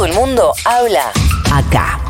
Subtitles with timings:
[0.00, 1.12] Todo el mundo habla
[1.52, 2.00] acá.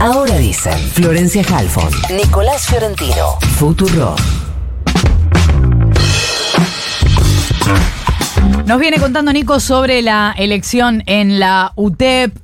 [0.00, 4.14] Ahora dicen Florencia Halfon, Nicolás Fiorentino, Futuro.
[8.66, 12.36] Nos viene contando Nico sobre la elección en la UTEP.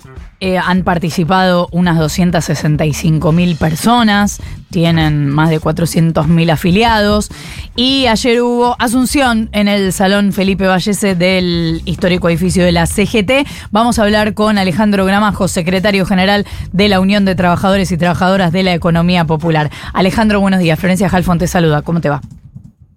[0.44, 4.40] Eh, han participado unas 265 mil personas,
[4.72, 7.30] tienen más de 400 mil afiliados.
[7.76, 13.46] Y ayer hubo asunción en el Salón Felipe Vallese del histórico edificio de la CGT.
[13.70, 18.50] Vamos a hablar con Alejandro Gramajo, secretario general de la Unión de Trabajadores y Trabajadoras
[18.50, 19.70] de la Economía Popular.
[19.92, 20.76] Alejandro, buenos días.
[20.76, 21.82] Florencia Jalfón te saluda.
[21.82, 22.20] ¿Cómo te va?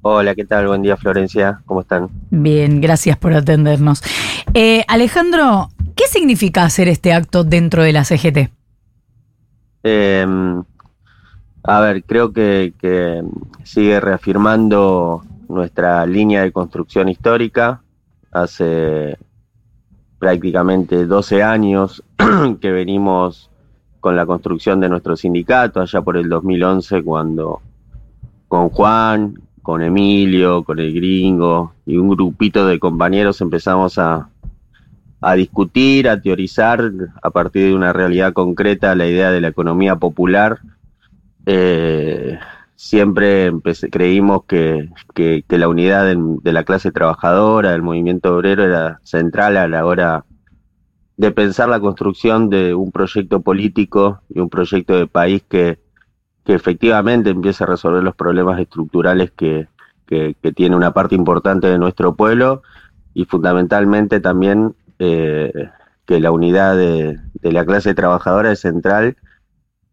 [0.08, 0.68] Hola, ¿qué tal?
[0.68, 1.64] Buen día, Florencia.
[1.66, 2.10] ¿Cómo están?
[2.30, 4.04] Bien, gracias por atendernos.
[4.54, 8.52] Eh, Alejandro, ¿qué significa hacer este acto dentro de la CGT?
[9.82, 10.64] Em,
[11.64, 13.24] a ver, creo que, que,
[13.64, 17.82] sigue reafirmando nuestra línea de construcción histórica.
[18.32, 19.18] Hace
[20.20, 22.04] prácticamente 12 años
[22.62, 23.50] que venimos
[24.02, 27.60] con la construcción de nuestro sindicato, allá por el 2011, cuando
[28.48, 34.30] con Juan, con Emilio, con el gringo y un grupito de compañeros empezamos a,
[35.22, 36.92] a discutir, a teorizar
[37.24, 40.60] a partir de una realidad concreta la idea de la economía popular.
[41.48, 42.38] Eh,
[42.76, 43.52] siempre
[43.92, 49.58] creímos que, que, la unidad de, de, la clase trabajadora, del movimiento obrero, era central
[49.58, 50.26] a la hora
[51.18, 55.80] de pensar la construcción de un proyecto político y un proyecto de país que,
[56.46, 59.68] que efectivamente empiece a resolver los problemas estructurales que,
[60.06, 62.62] que, tiene una parte importante de nuestro pueblo
[63.16, 65.52] y fundamentalmente también eh,
[66.06, 69.18] que la unidad de, la clase trabajadora es central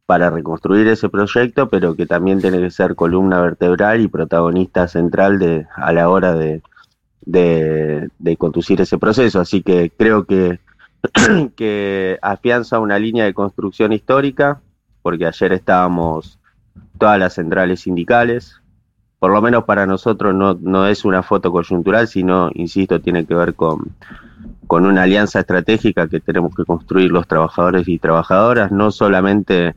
[0.04, 5.38] para reconstruir ese proyecto, pero que también tiene que ser columna vertebral y protagonista central
[5.38, 6.60] de, a la hora de,
[7.22, 9.40] de, de conducir ese proceso.
[9.40, 10.60] Así que creo que,
[11.56, 14.60] que afianza una línea de construcción histórica,
[15.00, 16.38] porque ayer estábamos
[17.02, 18.62] todas las centrales sindicales.
[19.18, 23.34] Por lo menos para nosotros no, no es una foto coyuntural, sino, insisto, tiene que
[23.34, 23.96] ver con,
[24.68, 29.74] con una alianza estratégica que tenemos que construir los trabajadores y trabajadoras, no solamente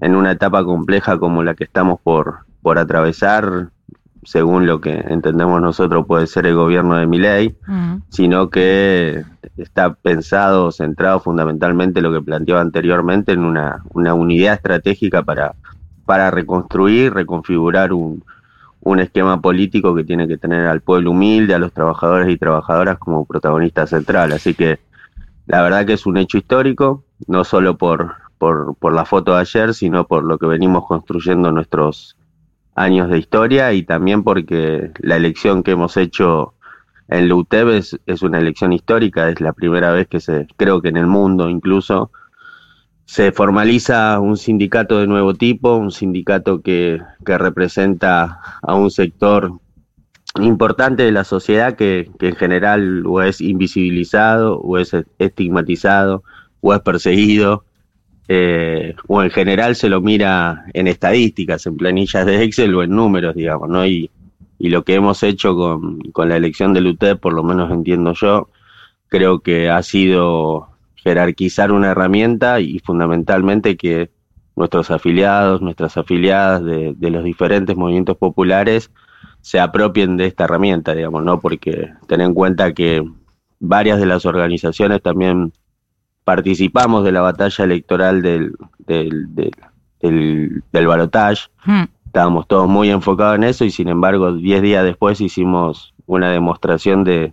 [0.00, 3.70] en una etapa compleja como la que estamos por, por atravesar,
[4.22, 7.56] según lo que entendemos nosotros puede ser el gobierno de Miley,
[8.10, 9.24] sino que
[9.56, 15.54] está pensado, centrado fundamentalmente lo que planteaba anteriormente en una, una unidad estratégica para,
[16.10, 18.24] para reconstruir, reconfigurar un,
[18.80, 22.98] un esquema político que tiene que tener al pueblo humilde, a los trabajadores y trabajadoras
[22.98, 24.32] como protagonista central.
[24.32, 24.80] Así que
[25.46, 29.42] la verdad que es un hecho histórico, no solo por, por, por la foto de
[29.42, 32.16] ayer, sino por lo que venimos construyendo nuestros
[32.74, 36.54] años de historia y también porque la elección que hemos hecho
[37.06, 40.82] en la UTEB es, es una elección histórica, es la primera vez que se, creo
[40.82, 42.10] que en el mundo incluso,
[43.10, 49.58] se formaliza un sindicato de nuevo tipo, un sindicato que, que representa a un sector
[50.36, 56.22] importante de la sociedad que, en general o es invisibilizado o es estigmatizado
[56.60, 57.64] o es perseguido
[58.28, 62.90] eh, o en general se lo mira en estadísticas, en planillas de Excel o en
[62.90, 63.84] números, digamos, ¿no?
[63.84, 64.08] Y,
[64.56, 68.12] y lo que hemos hecho con, con la elección del UTEP, por lo menos entiendo
[68.12, 68.50] yo,
[69.08, 70.69] creo que ha sido
[71.02, 74.10] jerarquizar una herramienta y fundamentalmente que
[74.56, 78.90] nuestros afiliados, nuestras afiliadas de, los diferentes movimientos populares
[79.40, 81.40] se apropien de esta herramienta, digamos, ¿no?
[81.40, 83.02] Porque ten en cuenta que
[83.58, 85.52] varias de las organizaciones también
[86.24, 90.88] participamos de la batalla electoral del, del, del, del,
[91.64, 91.84] hmm.
[92.04, 97.04] Estábamos todos muy enfocados en eso y sin embargo, diez días después hicimos una demostración
[97.04, 97.32] de,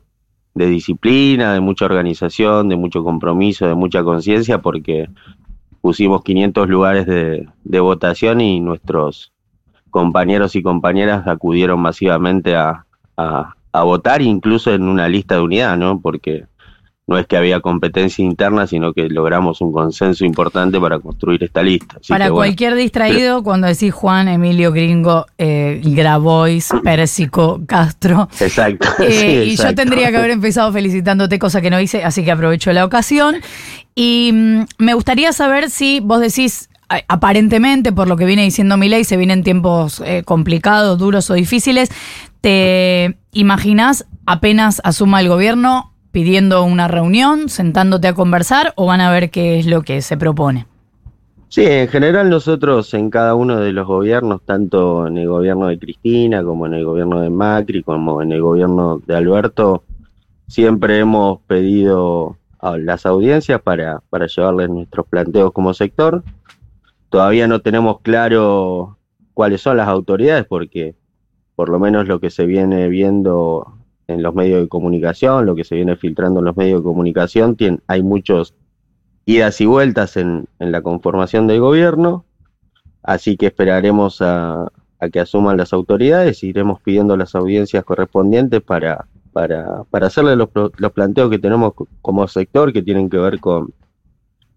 [0.57, 5.09] de disciplina, de mucha organización, de mucho compromiso, de mucha conciencia, porque
[5.81, 9.31] pusimos 500 lugares de, de, votación y nuestros
[9.89, 12.85] compañeros y compañeras acudieron masivamente a,
[13.15, 16.01] a, a votar, incluso en una lista de unidad, ¿no?
[16.01, 16.45] Porque
[17.07, 21.63] no es que había competencia interna, sino que logramos un consenso importante para construir esta
[21.63, 21.99] lista.
[22.09, 28.27] para cualquier distraído, cuando decís Juan, Emilio, Gringo, eh, Grabois, Pérsico, Castro.
[28.41, 28.89] Exacto.
[28.99, 32.73] Eh, y yo tendría que haber empezado felicitándote, cosa que no hice, así que aprovecho
[32.73, 33.37] la ocasión.
[33.95, 36.69] Y mm, me gustaría saber si vos decís,
[37.07, 41.89] aparentemente, por lo que viene diciendo Milei, se vienen tiempos eh, complicados, duros o difíciles.
[42.41, 49.11] ¿Te imaginás apenas asuma el gobierno pidiendo una reunión, sentándote a conversar o van a
[49.11, 50.65] ver qué es lo que se propone?
[51.47, 55.77] Sí, en general nosotros en cada uno de los gobiernos, tanto en el gobierno de
[55.77, 59.83] Cristina como en el gobierno de Macri, como en el gobierno de Alberto,
[60.47, 62.37] siempre hemos pedido
[62.79, 66.23] las audiencias para, para llevarles nuestros planteos como sector.
[67.09, 68.97] Todavía no tenemos claro
[69.35, 70.95] cuáles son las autoridades porque
[71.55, 73.77] por lo menos lo que se viene viendo
[74.07, 77.57] en los medios de comunicación, lo que se viene filtrando en los medios de comunicación,
[77.87, 78.53] hay muchos
[79.25, 82.25] idas y vueltas en, en, la conformación del gobierno,
[83.03, 88.61] así que esperaremos a, a que asuman las autoridades y iremos pidiendo las audiencias correspondientes
[88.61, 93.41] para, para, para hacerle los, los, planteos que tenemos como sector que tienen que ver
[93.41, 93.73] con,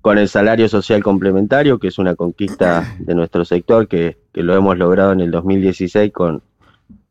[0.01, 4.55] con el salario social complementario, que es una conquista de nuestro sector que, que lo
[4.55, 6.43] hemos logrado en el 2016 con,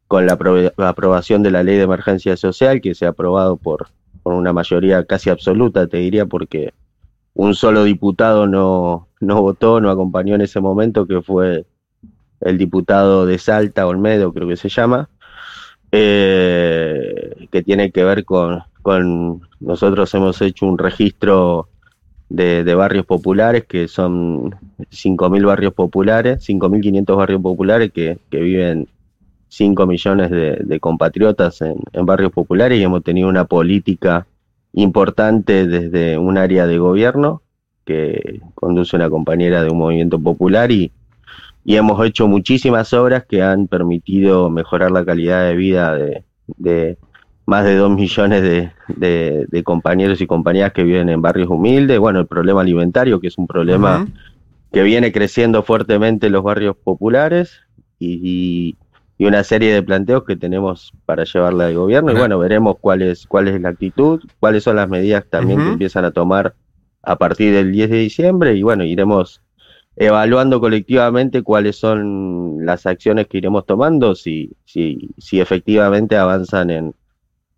[0.10, 0.40] con la,
[0.88, 3.90] aprobación de la ley de emergencia social que se ha aprobado por,
[4.24, 6.74] por una mayoría casi absoluta, te diría, porque
[7.36, 11.68] un solo diputado no, no votó, no acompañó en ese momento, que fue
[12.42, 15.10] el diputado de Salta, Olmedo, creo que se llama,
[15.92, 21.70] eh, que tiene que ver con, con, nosotros hemos hecho un registro
[22.30, 24.56] de, de barrios populares, que son
[24.90, 28.88] 5.000 barrios populares, 5.500 barrios populares que, que viven
[29.50, 34.28] 5 millones de, compatriotas en, barrios populares y hemos tenido una política
[34.74, 37.42] importante desde un área de gobierno
[37.84, 40.92] que conduce una compañera de un movimiento popular y,
[41.66, 46.98] y hemos hecho muchísimas obras que han permitido mejorar la calidad de vida de,
[47.48, 48.72] más de 2 millones de,
[49.50, 51.98] de, compañeros y compañeras que viven en barrios humildes.
[51.98, 54.08] Bueno, el problema alimentario, que es un problema
[54.72, 57.62] que viene creciendo fuertemente en los barrios populares
[57.98, 58.78] y y
[59.26, 62.12] una serie de planteos que tenemos para llevarle al gobierno.
[62.12, 65.68] Y bueno, veremos cuál es, cuál es la actitud, cuáles son las medidas también que
[65.68, 66.56] empiezan a tomar
[67.02, 68.56] a partir del 10 de diciembre.
[68.56, 69.42] Y bueno, iremos
[69.98, 76.96] evaluando colectivamente cuáles son las acciones que iremos tomando, si, si, si efectivamente avanzan en,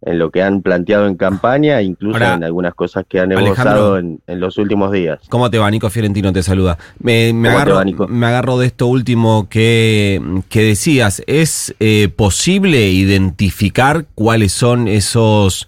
[0.04, 4.20] en lo que han planteado en campaña, incluso en algunas cosas que han evolucionado en,
[4.28, 5.20] los últimos días.
[5.30, 5.70] ¿Cómo te va?
[5.70, 6.78] Nico Fiorentino te saluda.
[7.00, 11.22] Me, me, agarro, me agarro, de esto último que, que decías.
[11.28, 15.68] ¿Es eh, posible identificar cuáles son esos,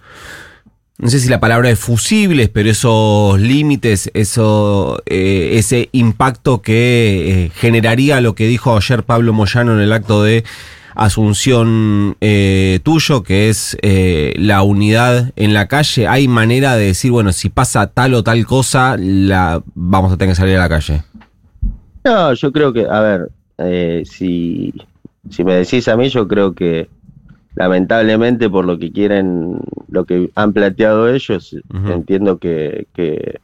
[0.97, 7.45] no sé si la palabra es fusibles, pero esos límites, eso, eh, ese impacto que
[7.45, 10.43] eh, generaría lo que dijo ayer Pablo Moyano en el acto de
[10.95, 17.11] asunción eh, tuyo, que es eh, la unidad en la calle, ¿hay manera de decir,
[17.11, 20.69] bueno, si pasa tal o tal cosa, la vamos a tener que salir a la
[20.69, 21.03] calle?
[22.03, 24.73] No, yo creo que, a ver, eh, si,
[25.29, 26.89] si me decís a mí, yo creo que
[27.55, 31.55] lamentablemente por lo que quieren, lo que han planteado ellos,
[31.87, 33.39] entiendo que, que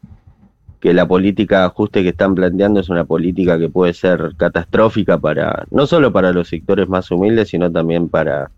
[0.80, 5.18] que la política de ajuste que están planteando es una política que puede ser catastrófica
[5.18, 8.52] para no solo para los sectores más humildes, sino también para,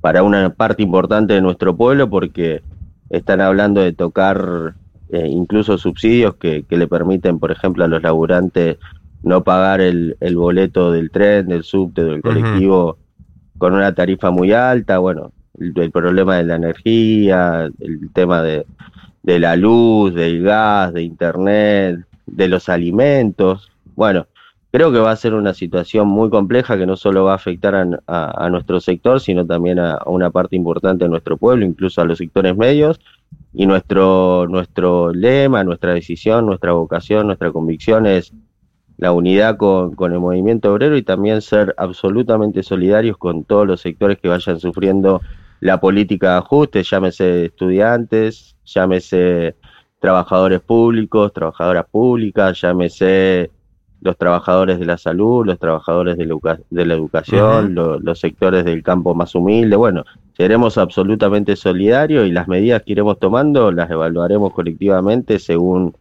[0.00, 2.62] para una parte importante de nuestro pueblo, porque
[3.10, 4.74] están hablando de tocar
[5.10, 8.78] eh, incluso subsidios que, que, le permiten, por ejemplo, a los laburantes
[9.22, 12.96] no pagar el, el boleto del tren, del subte, del colectivo
[13.58, 18.64] con una tarifa muy alta, bueno, el problema de la energía, el tema de,
[19.22, 23.70] de la luz, del gas, de internet, de los alimentos.
[23.94, 24.26] Bueno,
[24.72, 27.74] creo que va a ser una situación muy compleja que no solo va a afectar
[28.06, 32.18] a, nuestro sector, sino también a, una parte importante de nuestro pueblo, incluso a los
[32.18, 33.00] sectores medios.
[33.52, 38.32] Y nuestro, nuestro lema, nuestra decisión, nuestra vocación, nuestra convicción es
[38.96, 43.80] la unidad con, con el movimiento obrero y también ser absolutamente solidarios con todos los
[43.80, 45.20] sectores que vayan sufriendo
[45.60, 49.56] la política de ajuste, llámese estudiantes, llámese
[50.00, 53.50] trabajadores públicos, trabajadoras públicas, llámese
[54.00, 59.34] los trabajadores de la salud, los trabajadores de la, educación, los sectores del campo más
[59.34, 59.76] humilde.
[59.76, 65.94] Bueno, seremos absolutamente solidarios y las medidas que iremos tomando las evaluaremos colectivamente según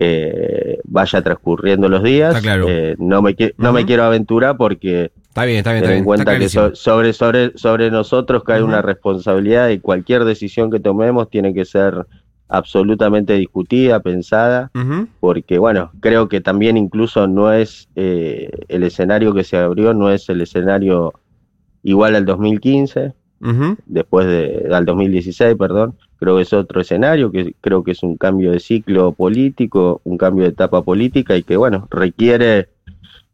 [0.00, 2.42] eh, vaya transcurriendo los días.
[2.44, 5.84] Eh, no me, no me quiero aventurar porque Está bien, está bien.
[5.84, 10.80] Ten en cuenta que sobre, sobre, sobre nosotros cae una responsabilidad y cualquier decisión que
[10.80, 12.06] tomemos tiene que ser
[12.48, 14.70] absolutamente discutida, pensada,
[15.20, 20.10] porque bueno, creo que también incluso no es eh, el escenario que se abrió, no
[20.10, 21.12] es el escenario
[21.82, 23.12] igual al 2015,
[23.84, 28.16] después de, al 2016, perdón, creo que es otro escenario, que creo que es un
[28.16, 32.70] cambio de ciclo político, un cambio de etapa política y que bueno, requiere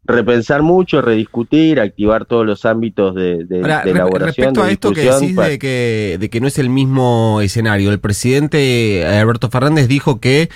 [0.05, 4.53] repensar mucho, rediscutir, activar todos los ámbitos de, de, elaboración.
[4.53, 7.99] Respecto a esto que decís de que, de que no es el mismo escenario, el
[7.99, 10.49] presidente Alberto Fernández dijo que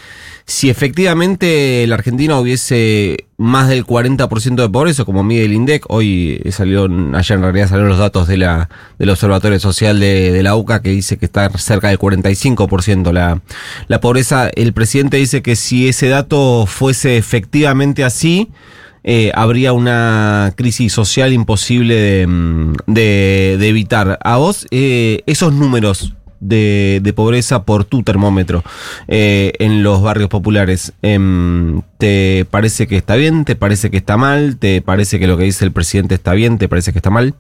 [0.46, 6.42] si efectivamente la Argentina hubiese más del 40% de pobreza, como mide el INDEC, hoy
[6.52, 10.56] salió, ayer en realidad salieron los datos de la, del Observatorio Social de, de la
[10.56, 13.42] UCA que dice que está cerca del 45% la,
[13.88, 18.50] la pobreza, el presidente dice que si ese dato fuese efectivamente así,
[19.04, 22.74] eh, habría una crisis social imposible de, mm,
[23.62, 24.20] evitar.
[24.22, 28.64] A vos, eh, esos números de, pobreza por tu termómetro
[29.08, 33.46] eh, en los barrios populares, em, ¿te parece que está bien?
[33.46, 34.58] ¿Te parece que está mal?
[34.58, 36.58] ¿Te parece que lo que dice el presidente está bien?
[36.58, 37.34] ¿Te parece que está mal?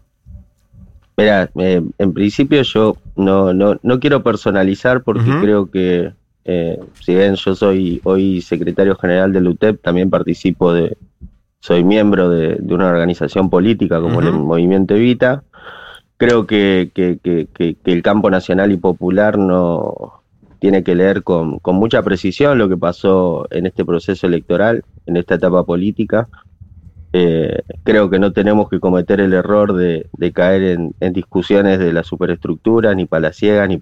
[1.17, 6.11] Mira, en principio yo no, no, no quiero personalizar porque creo que,
[7.01, 10.95] si bien yo soy hoy secretario general del UTEP, también participo de,
[11.67, 15.43] soy miembro de, una organización política como el Movimiento Evita.
[16.15, 16.91] Creo que,
[17.83, 20.23] el campo nacional y popular no
[20.59, 25.35] tiene que leer con, mucha precisión lo que pasó en este proceso electoral, en esta
[25.35, 26.29] etapa política.
[27.11, 32.03] Eh, creo que no tenemos que cometer el error de, caer en, discusiones de la
[32.03, 33.77] superestructura, ni palaciegas, ni,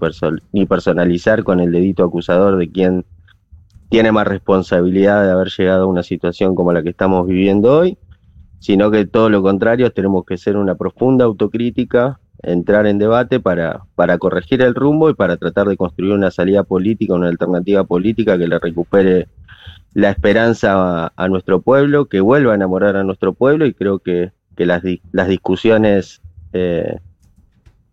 [0.54, 3.06] ni personalizar con el dedito acusador de quién
[3.90, 7.98] tiene más responsabilidad de haber llegado a una situación como la que estamos viviendo hoy,
[8.60, 13.84] sino que todo lo contrario, tenemos que ser una profunda autocrítica, entrar en debate para,
[13.96, 18.38] para corregir el rumbo y para tratar de construir una salida política, una alternativa política
[18.38, 19.28] que le recupere
[19.94, 24.32] la esperanza a, nuestro pueblo, que vuelva a enamorar a nuestro pueblo y creo que,
[24.58, 26.22] las, las discusiones
[26.54, 26.98] eh,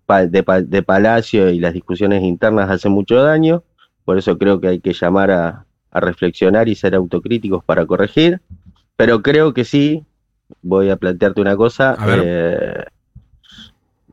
[0.08, 3.62] de, de Palacio y las discusiones internas hacen mucho daño,
[4.04, 8.40] por eso creo que hay que llamar a, a reflexionar y ser autocríticos para corregir,
[8.96, 10.04] pero creo que sí,
[10.62, 12.84] voy a plantearte una cosa, eh,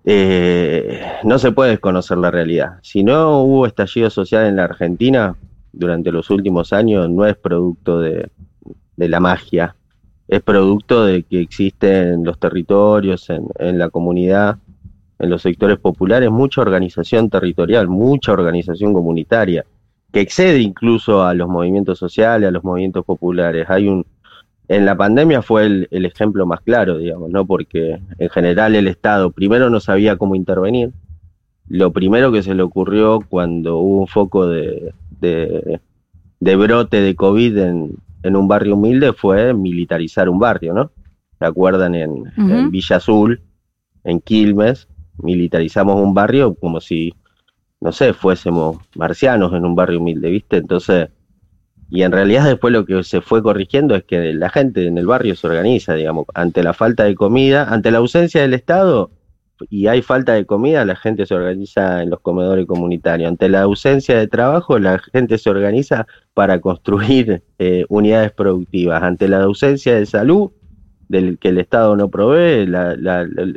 [0.03, 2.79] eh, no se puede desconocer la realidad.
[2.81, 5.35] Si no hubo estallido social en la Argentina
[5.71, 8.29] durante los últimos años, no es producto de,
[8.97, 9.75] la magia,
[10.27, 14.57] es producto de que existen en los territorios, en, en la comunidad,
[15.17, 19.65] en los sectores populares, mucha organización territorial, mucha organización comunitaria
[20.11, 23.69] que excede incluso a los movimientos sociales, a los movimientos populares.
[23.69, 24.05] Hay un
[24.69, 27.43] en la pandemia fue el, ejemplo más claro, digamos, ¿no?
[27.45, 30.91] Porque en general el Estado primero no sabía cómo intervenir.
[31.67, 37.57] Lo primero que se le ocurrió cuando hubo un foco de, de, brote de COVID
[37.57, 40.91] en, en, un barrio humilde fue militarizar un barrio, ¿no?
[41.39, 41.95] ¿Se acuerdan?
[41.95, 43.41] En, en Villa Azul,
[44.03, 44.87] en Quilmes,
[45.17, 47.15] militarizamos un barrio como si
[47.81, 50.57] no sé, fuésemos marcianos en un barrio humilde, ¿viste?
[50.57, 51.09] Entonces,
[51.89, 55.07] y en realidad después lo que se fue corrigiendo es que la gente en el
[55.07, 59.11] barrio se organiza, digamos, ante la falta de comida, ante la ausencia del Estado
[59.69, 63.27] y hay falta de comida, la gente se organiza en los comedores comunitarios.
[63.27, 69.03] Ante la ausencia de trabajo, la gente se organiza para construir eh, unidades productivas.
[69.03, 70.51] Ante la ausencia de salud,
[71.09, 72.67] del que el Estado no provee,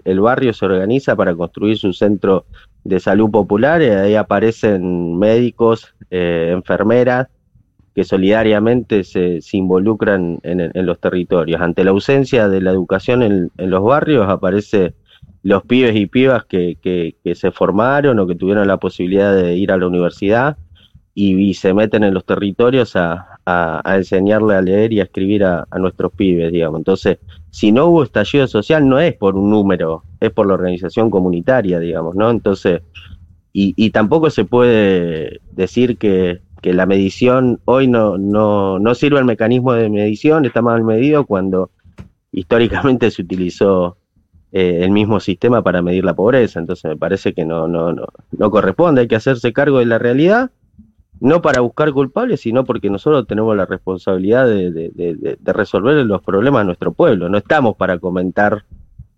[0.04, 2.46] el barrio se organiza para construir su centro
[2.84, 7.28] de salud popular, y ahí aparecen médicos, eh, enfermeras,
[7.94, 11.60] que solidariamente se, involucran en, los territorios.
[11.60, 14.94] Ante la ausencia de la educación en, los barrios, aparece
[15.42, 19.72] los pibes y pibas que, que, se formaron o que tuvieron la posibilidad de ir
[19.72, 20.56] a la universidad
[21.14, 23.31] y, se meten en los territorios a,
[23.84, 26.78] enseñarle a leer y a escribir a, a, nuestros pibes, digamos.
[26.78, 27.18] Entonces,
[27.50, 31.78] si no hubo estallido social, no es por un número, es por la organización comunitaria,
[31.80, 32.30] digamos, ¿no?
[32.30, 32.82] Entonces,
[33.52, 39.90] y, y tampoco se puede decir que, la medición hoy no, sirve el mecanismo de
[39.90, 41.70] medición, está mal medido cuando
[42.30, 43.96] históricamente se utilizó
[44.52, 46.61] eh, el mismo sistema para medir la pobreza.
[46.61, 50.52] Entonces me parece que no, no corresponde, hay que hacerse cargo de la realidad,
[51.22, 56.62] no para buscar culpables, sino porque nosotros tenemos la responsabilidad de, de, resolver los problemas
[56.62, 57.28] de nuestro pueblo.
[57.28, 58.64] No estamos para comentar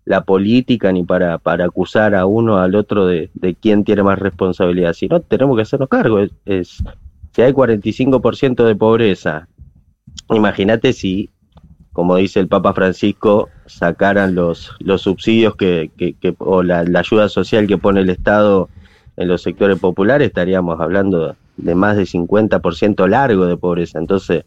[0.05, 4.93] la política ni para, para acusar a uno al otro de, quién tiene más responsabilidad,
[4.93, 6.19] sino tenemos que hacernos cargo.
[6.45, 6.83] Es,
[7.31, 9.47] si hay 45% de pobreza,
[10.29, 11.31] imagínate si,
[11.91, 17.65] como dice el Papa Francisco, sacaran los, los subsidios que, que, o la, ayuda social
[17.65, 18.69] que pone el Estado
[19.17, 23.99] en los sectores populares, estaríamos hablando de más de 50% largo de pobreza.
[23.99, 24.43] Entonces,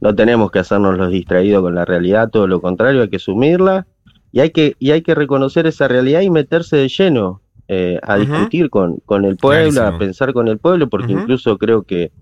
[0.00, 3.86] no tenemos que hacernos los distraídos con la realidad, todo lo contrario, hay que asumirla
[4.32, 8.16] y hay que, y hay que reconocer esa realidad y meterse de lleno eh, a
[8.16, 12.12] discutir con, con el pueblo, a pensar con el pueblo, porque incluso creo que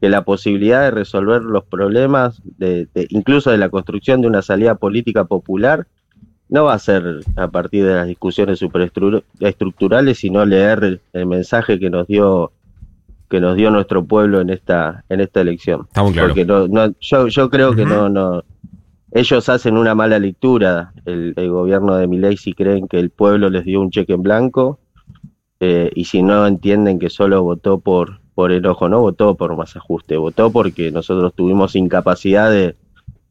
[0.00, 4.74] que la posibilidad de resolver los problemas, de, incluso de la construcción de una salida
[4.74, 5.86] política popular,
[6.48, 11.90] no va a ser a partir de las discusiones superestructurales, sino leer el, mensaje que
[11.90, 12.52] nos dio
[13.28, 15.82] que nos dio nuestro pueblo en esta en esta elección.
[15.88, 16.30] Estamos claros.
[16.30, 18.42] Porque no, yo, yo creo que no no
[19.12, 23.64] ellos hacen una mala lectura el, gobierno de Milei si creen que el pueblo les
[23.64, 24.78] dio un cheque en blanco
[25.60, 29.76] eh, y si no entienden que solo votó por por enojo, no votó por más
[29.76, 32.76] ajuste, votó porque nosotros tuvimos incapacidad de,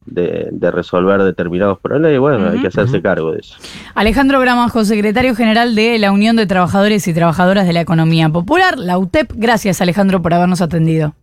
[0.06, 3.56] de, resolver determinados problemas y bueno, hay que hacerse cargo de eso.
[3.94, 8.78] Alejandro Gramajo, secretario general de la Unión de Trabajadores y Trabajadoras de la Economía Popular,
[8.78, 9.32] la UTEP.
[9.34, 11.14] Gracias Alejandro por habernos atendido.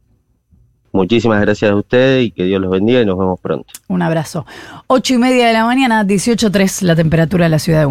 [0.94, 3.66] Muchísimas gracias a ustedes y que Dios los bendiga y nos vemos pronto.
[3.88, 4.46] Un abrazo.
[4.86, 7.88] Ocho y media de la mañana, 18.3 la temperatura de la ciudad de